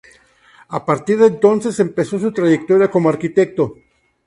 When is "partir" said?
0.83-1.19